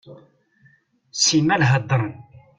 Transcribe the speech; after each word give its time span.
Simmal 1.25 1.67
heddren. 1.69 2.11